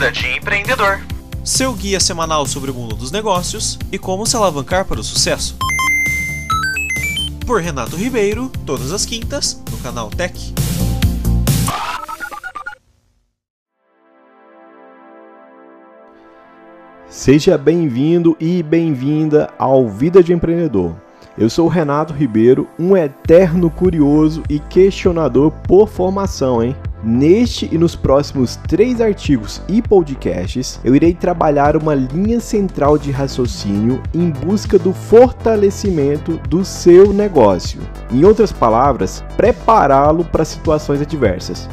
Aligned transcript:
Vida 0.00 0.10
de 0.10 0.28
empreendedor. 0.28 1.00
Seu 1.44 1.74
guia 1.74 2.00
semanal 2.00 2.46
sobre 2.46 2.70
o 2.70 2.74
mundo 2.74 2.96
dos 2.96 3.10
negócios 3.10 3.78
e 3.92 3.98
como 3.98 4.24
se 4.24 4.34
alavancar 4.34 4.86
para 4.86 4.98
o 4.98 5.04
sucesso. 5.04 5.58
Por 7.46 7.60
Renato 7.60 7.96
Ribeiro, 7.96 8.50
todas 8.64 8.92
as 8.92 9.04
quintas, 9.04 9.62
no 9.70 9.76
canal 9.78 10.08
Tech. 10.08 10.54
Seja 17.08 17.58
bem-vindo 17.58 18.34
e 18.40 18.62
bem-vinda 18.62 19.52
ao 19.58 19.86
Vida 19.86 20.22
de 20.22 20.32
Empreendedor. 20.32 20.96
Eu 21.36 21.50
sou 21.50 21.66
o 21.66 21.68
Renato 21.68 22.14
Ribeiro, 22.14 22.66
um 22.78 22.96
eterno 22.96 23.68
curioso 23.68 24.42
e 24.48 24.58
questionador 24.58 25.50
por 25.50 25.88
formação, 25.88 26.62
hein? 26.62 26.74
Neste 27.02 27.66
e 27.72 27.78
nos 27.78 27.96
próximos 27.96 28.56
três 28.56 29.00
artigos 29.00 29.62
e 29.66 29.80
podcasts, 29.80 30.78
eu 30.84 30.94
irei 30.94 31.14
trabalhar 31.14 31.74
uma 31.74 31.94
linha 31.94 32.38
central 32.40 32.98
de 32.98 33.10
raciocínio 33.10 34.02
em 34.12 34.28
busca 34.28 34.78
do 34.78 34.92
fortalecimento 34.92 36.36
do 36.46 36.62
seu 36.62 37.10
negócio. 37.10 37.80
Em 38.12 38.22
outras 38.22 38.52
palavras, 38.52 39.24
prepará-lo 39.34 40.26
para 40.26 40.44
situações 40.44 41.00
adversas. 41.00 41.66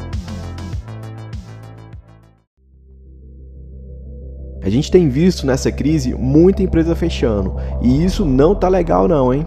A 4.62 4.70
gente 4.70 4.90
tem 4.90 5.10
visto 5.10 5.46
nessa 5.46 5.70
crise 5.70 6.14
muita 6.14 6.62
empresa 6.62 6.96
fechando 6.96 7.56
e 7.82 8.02
isso 8.02 8.24
não 8.24 8.54
tá 8.54 8.66
legal 8.66 9.06
não, 9.06 9.32
hein? 9.32 9.46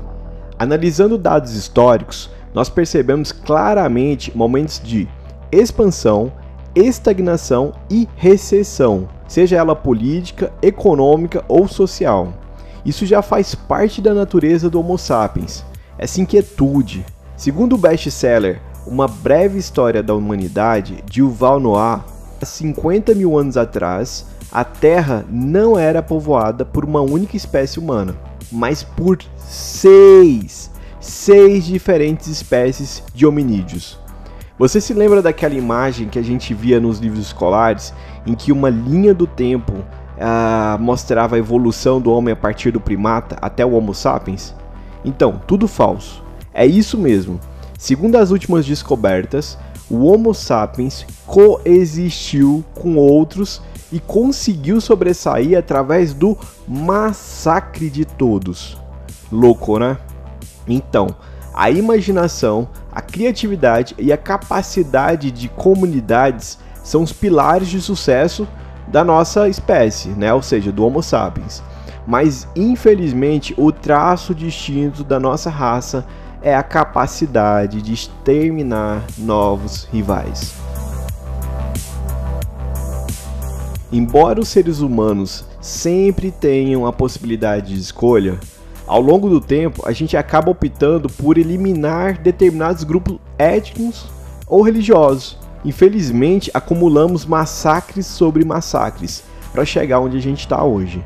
Analisando 0.60 1.18
dados 1.18 1.56
históricos, 1.56 2.30
nós 2.54 2.70
percebemos 2.70 3.32
claramente 3.32 4.36
momentos 4.38 4.80
de 4.80 5.08
expansão, 5.52 6.32
estagnação 6.74 7.74
e 7.90 8.08
recessão, 8.16 9.08
seja 9.28 9.58
ela 9.58 9.76
política, 9.76 10.52
econômica 10.62 11.44
ou 11.48 11.68
social. 11.68 12.34
Isso 12.86 13.06
já 13.06 13.22
faz 13.22 13.54
parte 13.54 14.02
da 14.02 14.14
natureza 14.14 14.70
do 14.70 14.80
Homo 14.80 14.98
sapiens, 14.98 15.64
essa 15.98 16.22
inquietude. 16.22 17.06
Segundo 17.36 17.74
o 17.74 17.78
best-seller 17.78 18.62
Uma 18.88 19.08
Breve 19.08 19.60
História 19.60 20.02
da 20.02 20.16
Humanidade, 20.16 21.04
de 21.06 21.22
Yuval 21.22 21.60
Noah, 21.60 22.06
há 22.42 22.46
50 22.46 23.14
mil 23.14 23.38
anos 23.38 23.58
atrás, 23.58 24.26
a 24.52 24.64
Terra 24.64 25.26
não 25.30 25.78
era 25.78 26.02
povoada 26.02 26.66
por 26.66 26.84
uma 26.84 27.02
única 27.02 27.38
espécie 27.38 27.80
humana, 27.80 28.16
mas 28.52 28.84
por 28.84 29.18
seis, 29.48 30.70
seis 31.00 31.66
diferentes 31.66 32.28
espécies 32.28 33.04
de 33.14 33.26
hominídeos. 33.26 33.98
Você 34.62 34.80
se 34.80 34.94
lembra 34.94 35.24
daquela 35.24 35.56
imagem 35.56 36.08
que 36.08 36.20
a 36.20 36.22
gente 36.22 36.54
via 36.54 36.80
nos 36.80 37.00
livros 37.00 37.26
escolares, 37.26 37.92
em 38.28 38.36
que 38.36 38.52
uma 38.52 38.70
linha 38.70 39.12
do 39.12 39.26
tempo 39.26 39.74
ah, 40.20 40.78
mostrava 40.80 41.36
a 41.36 41.40
evolução 41.40 42.00
do 42.00 42.12
homem 42.12 42.32
a 42.32 42.36
partir 42.36 42.70
do 42.70 42.80
primata 42.80 43.40
até 43.42 43.66
o 43.66 43.72
Homo 43.72 43.96
sapiens? 43.96 44.54
Então, 45.04 45.42
tudo 45.48 45.68
falso. 45.68 46.24
É 46.54 46.64
isso 46.64 46.96
mesmo. 46.96 47.40
Segundo 47.76 48.18
as 48.18 48.30
últimas 48.30 48.64
descobertas, 48.64 49.58
o 49.90 50.06
Homo 50.06 50.32
sapiens 50.32 51.08
coexistiu 51.26 52.64
com 52.76 52.98
outros 52.98 53.64
e 53.92 54.00
conseguiu 54.00 54.80
sobressair 54.80 55.58
através 55.58 56.14
do 56.14 56.38
massacre 56.68 57.90
de 57.90 58.06
todos. 58.06 58.78
Louco, 59.32 59.80
né? 59.80 59.98
Então, 60.68 61.16
a 61.54 61.70
imaginação, 61.70 62.68
a 62.92 63.02
criatividade 63.02 63.96
e 63.98 64.12
a 64.12 64.18
capacidade 64.18 65.32
de 65.32 65.50
comunidades 65.50 66.58
são 66.84 67.04
os 67.04 67.12
pilares 67.12 67.68
de 67.68 67.82
sucesso 67.82 68.48
da 68.88 69.04
nossa 69.04 69.48
espécie, 69.48 70.10
né? 70.10 70.34
Ou 70.34 70.42
seja, 70.42 70.72
do 70.72 70.86
Homo 70.86 71.04
sapiens. 71.04 71.62
Mas 72.08 72.48
infelizmente, 72.56 73.54
o 73.58 73.72
traço 73.72 74.34
distinto 74.34 75.04
da 75.04 75.20
nossa 75.20 75.50
raça 75.50 76.06
é 76.42 76.56
a 76.56 76.64
capacidade 76.64 77.82
de 77.82 77.94
exterminar 77.94 79.04
novos 79.18 79.88
rivais. 79.92 80.56
Embora 83.92 84.40
os 84.40 84.48
seres 84.48 84.80
humanos 84.80 85.46
sempre 85.60 86.32
tenham 86.32 86.86
a 86.86 86.94
possibilidade 86.94 87.76
de 87.76 87.80
escolha, 87.80 88.40
ao 88.92 89.00
longo 89.00 89.30
do 89.30 89.40
tempo 89.40 89.82
a 89.86 89.94
gente 89.94 90.18
acaba 90.18 90.52
optando 90.52 91.08
por 91.08 91.38
eliminar 91.38 92.18
determinados 92.18 92.84
grupos 92.84 93.20
étnicos 93.40 94.10
ou 94.46 94.62
religiosos. 94.62 95.38
Infelizmente, 95.64 96.52
acumulamos 96.54 97.26
massacres 97.26 98.06
sobre 98.06 98.44
massacres 98.44 99.24
para 99.54 99.64
chegar 99.64 100.02
onde 100.02 100.18
a 100.18 100.20
gente 100.20 100.40
está 100.40 100.62
hoje. 100.62 101.02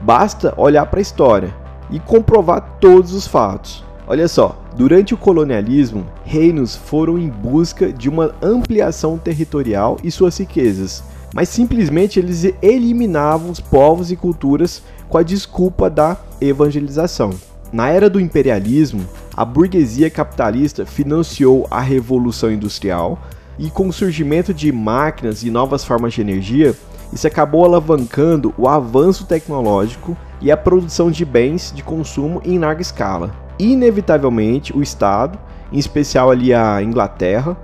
Basta 0.00 0.54
olhar 0.56 0.86
para 0.86 0.98
a 0.98 1.02
história 1.02 1.54
e 1.88 2.00
comprovar 2.00 2.78
todos 2.80 3.12
os 3.12 3.28
fatos. 3.28 3.84
Olha 4.08 4.26
só, 4.26 4.60
durante 4.74 5.14
o 5.14 5.16
colonialismo, 5.16 6.04
reinos 6.24 6.74
foram 6.74 7.16
em 7.16 7.28
busca 7.28 7.92
de 7.92 8.08
uma 8.08 8.34
ampliação 8.42 9.18
territorial 9.18 9.98
e 10.02 10.10
suas 10.10 10.36
riquezas 10.36 11.04
mas 11.34 11.48
simplesmente 11.48 12.18
eles 12.20 12.44
eliminavam 12.62 13.50
os 13.50 13.60
povos 13.60 14.12
e 14.12 14.16
culturas 14.16 14.82
com 15.08 15.18
a 15.18 15.22
desculpa 15.22 15.90
da 15.90 16.16
evangelização. 16.40 17.30
Na 17.72 17.88
era 17.88 18.08
do 18.08 18.20
imperialismo, 18.20 19.04
a 19.36 19.44
burguesia 19.44 20.08
capitalista 20.08 20.86
financiou 20.86 21.66
a 21.68 21.80
revolução 21.80 22.52
industrial 22.52 23.18
e 23.58 23.68
com 23.68 23.88
o 23.88 23.92
surgimento 23.92 24.54
de 24.54 24.70
máquinas 24.70 25.42
e 25.42 25.50
novas 25.50 25.84
formas 25.84 26.14
de 26.14 26.20
energia, 26.20 26.74
isso 27.12 27.26
acabou 27.26 27.64
alavancando 27.64 28.54
o 28.56 28.68
avanço 28.68 29.26
tecnológico 29.26 30.16
e 30.40 30.50
a 30.52 30.56
produção 30.56 31.10
de 31.10 31.24
bens 31.24 31.72
de 31.74 31.82
consumo 31.82 32.40
em 32.44 32.58
larga 32.58 32.82
escala. 32.82 33.34
Inevitavelmente, 33.58 34.76
o 34.76 34.82
Estado, 34.82 35.38
em 35.72 35.78
especial 35.78 36.30
ali 36.30 36.54
a 36.54 36.82
Inglaterra, 36.82 37.56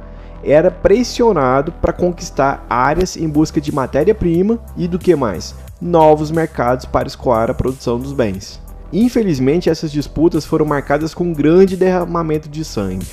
era 0.43 0.71
pressionado 0.71 1.73
para 1.73 1.93
conquistar 1.93 2.65
áreas 2.69 3.17
em 3.17 3.29
busca 3.29 3.61
de 3.61 3.73
matéria-prima 3.73 4.59
e 4.77 4.89
do 4.89 4.99
que 4.99 5.15
mais? 5.15 5.55
Novos 5.81 6.31
mercados 6.31 6.85
para 6.85 7.09
escoar 7.09 7.51
a 7.51 7.55
produção 7.55 7.99
dos 7.99 8.13
bens. 8.13 8.61
Infelizmente, 8.93 9.71
essas 9.71 9.93
disputas 9.93 10.45
foram 10.45 10.67
marcadas 10.67 11.15
com 11.15 11.25
um 11.25 11.33
grande 11.33 11.77
derramamento 11.77 12.49
de 12.49 12.65
sangue. 12.65 13.07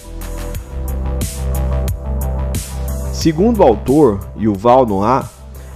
Segundo 3.14 3.60
o 3.60 3.64
autor, 3.64 4.20
Yuval 4.38 4.86
Noah, 4.86 5.30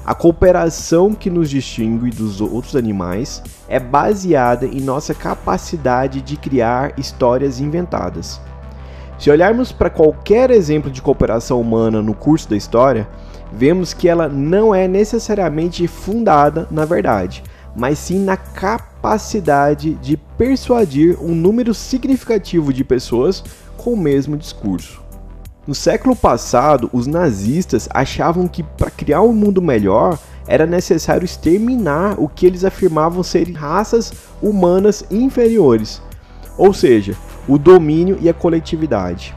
a 0.05 0.15
cooperação 0.15 1.13
que 1.13 1.29
nos 1.29 1.49
distingue 1.49 2.09
dos 2.09 2.41
outros 2.41 2.75
animais 2.75 3.43
é 3.67 3.79
baseada 3.79 4.65
em 4.65 4.81
nossa 4.81 5.13
capacidade 5.13 6.21
de 6.21 6.37
criar 6.37 6.97
histórias 6.97 7.59
inventadas. 7.59 8.41
Se 9.21 9.29
olharmos 9.29 9.71
para 9.71 9.91
qualquer 9.91 10.49
exemplo 10.49 10.89
de 10.89 10.99
cooperação 10.99 11.61
humana 11.61 12.01
no 12.01 12.11
curso 12.11 12.49
da 12.49 12.57
história, 12.57 13.07
vemos 13.53 13.93
que 13.93 14.09
ela 14.09 14.27
não 14.27 14.73
é 14.73 14.87
necessariamente 14.87 15.87
fundada 15.87 16.67
na 16.71 16.85
verdade, 16.85 17.43
mas 17.75 17.99
sim 17.99 18.17
na 18.17 18.35
capacidade 18.35 19.93
de 19.93 20.17
persuadir 20.17 21.23
um 21.23 21.35
número 21.35 21.71
significativo 21.71 22.73
de 22.73 22.83
pessoas 22.83 23.43
com 23.77 23.93
o 23.93 23.97
mesmo 23.97 24.35
discurso. 24.35 24.99
No 25.67 25.75
século 25.75 26.15
passado, 26.15 26.89
os 26.91 27.05
nazistas 27.05 27.87
achavam 27.93 28.47
que 28.47 28.63
para 28.63 28.89
criar 28.89 29.21
um 29.21 29.33
mundo 29.33 29.61
melhor 29.61 30.17
era 30.47 30.65
necessário 30.65 31.25
exterminar 31.25 32.15
o 32.17 32.27
que 32.27 32.47
eles 32.47 32.65
afirmavam 32.65 33.21
serem 33.21 33.53
raças 33.53 34.11
humanas 34.41 35.05
inferiores. 35.11 36.01
Ou 36.57 36.73
seja, 36.73 37.15
o 37.51 37.57
domínio 37.57 38.17
e 38.21 38.29
a 38.29 38.33
coletividade. 38.33 39.35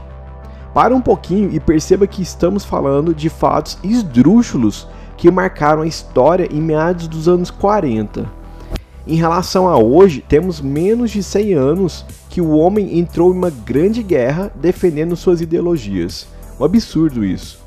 Para 0.73 0.95
um 0.95 1.01
pouquinho 1.01 1.49
e 1.53 1.59
perceba 1.59 2.07
que 2.07 2.21
estamos 2.21 2.63
falando 2.63 3.13
de 3.13 3.27
fatos 3.27 3.77
esdrúxulos 3.83 4.87
que 5.17 5.29
marcaram 5.29 5.81
a 5.81 5.87
história 5.87 6.47
em 6.49 6.61
meados 6.61 7.09
dos 7.09 7.27
anos 7.27 7.51
40. 7.51 8.25
Em 9.05 9.15
relação 9.15 9.67
a 9.67 9.77
hoje, 9.77 10.23
temos 10.27 10.61
menos 10.61 11.11
de 11.11 11.21
100 11.21 11.53
anos 11.55 12.05
que 12.29 12.39
o 12.39 12.51
homem 12.51 12.97
entrou 12.99 13.33
em 13.33 13.37
uma 13.37 13.49
grande 13.49 14.01
guerra 14.01 14.49
defendendo 14.55 15.17
suas 15.17 15.41
ideologias. 15.41 16.25
Um 16.57 16.63
absurdo 16.63 17.23
isso. 17.23 17.59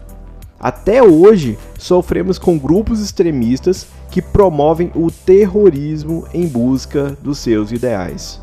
Até 0.58 1.02
hoje, 1.02 1.58
sofremos 1.78 2.38
com 2.38 2.58
grupos 2.58 3.02
extremistas 3.02 3.86
que 4.10 4.22
promovem 4.22 4.90
o 4.94 5.10
terrorismo 5.10 6.26
em 6.32 6.46
busca 6.46 7.16
dos 7.22 7.38
seus 7.38 7.70
ideais. 7.70 8.40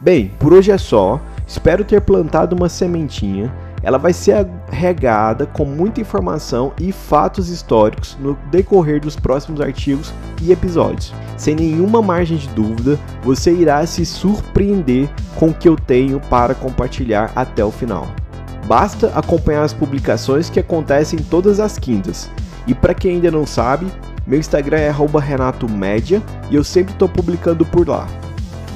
Bem, 0.00 0.30
por 0.38 0.52
hoje 0.52 0.70
é 0.70 0.78
só. 0.78 1.20
Espero 1.46 1.84
ter 1.84 2.00
plantado 2.00 2.54
uma 2.54 2.68
sementinha. 2.68 3.52
ela 3.86 3.98
vai 3.98 4.12
ser 4.12 4.44
regada 4.68 5.46
com 5.46 5.64
muita 5.64 6.00
informação 6.00 6.72
e 6.80 6.90
fatos 6.90 7.48
históricos 7.48 8.16
no 8.20 8.36
decorrer 8.50 9.00
dos 9.00 9.14
próximos 9.14 9.60
artigos 9.60 10.12
e 10.42 10.50
episódios. 10.50 11.14
Sem 11.36 11.54
nenhuma 11.54 12.02
margem 12.02 12.36
de 12.36 12.48
dúvida, 12.48 12.98
você 13.22 13.52
irá 13.52 13.86
se 13.86 14.04
surpreender 14.04 15.08
com 15.36 15.50
o 15.50 15.54
que 15.54 15.68
eu 15.68 15.76
tenho 15.76 16.18
para 16.18 16.52
compartilhar 16.52 17.30
até 17.36 17.64
o 17.64 17.70
final. 17.70 18.08
Basta 18.66 19.12
acompanhar 19.14 19.62
as 19.62 19.72
publicações 19.72 20.50
que 20.50 20.58
acontecem 20.58 21.20
todas 21.20 21.60
as 21.60 21.78
quintas. 21.78 22.28
E 22.66 22.74
para 22.74 22.92
quem 22.92 23.12
ainda 23.12 23.30
não 23.30 23.46
sabe, 23.46 23.86
meu 24.26 24.40
Instagram 24.40 24.78
é 24.78 24.90
@renatomedia 24.90 26.20
e 26.50 26.56
eu 26.56 26.64
sempre 26.64 26.92
estou 26.92 27.08
publicando 27.08 27.64
por 27.64 27.88
lá. 27.88 28.08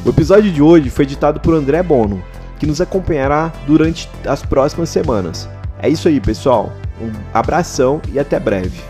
O 0.02 0.08
episódio 0.08 0.50
de 0.50 0.62
hoje 0.62 0.88
foi 0.88 1.04
editado 1.04 1.38
por 1.40 1.52
André 1.54 1.82
Bono, 1.82 2.24
que 2.58 2.66
nos 2.66 2.80
acompanhará 2.80 3.52
durante 3.66 4.08
as 4.26 4.42
próximas 4.42 4.88
semanas. 4.88 5.46
É 5.78 5.90
isso 5.90 6.08
aí, 6.08 6.18
pessoal. 6.18 6.72
Um 6.98 7.12
abração 7.34 8.00
e 8.10 8.18
até 8.18 8.40
breve. 8.40 8.80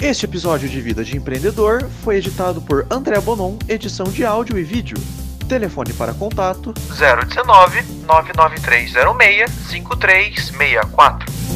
Este 0.00 0.24
episódio 0.24 0.66
de 0.66 0.80
Vida 0.80 1.04
de 1.04 1.18
Empreendedor 1.18 1.86
foi 2.02 2.16
editado 2.16 2.62
por 2.62 2.86
André 2.88 3.20
Bonon, 3.20 3.58
edição 3.68 4.06
de 4.06 4.24
áudio 4.24 4.58
e 4.58 4.62
vídeo. 4.62 4.96
Telefone 5.46 5.92
para 5.92 6.14
contato 6.14 6.72
019 6.72 7.82
99306 8.06 9.50
5364. 9.68 11.47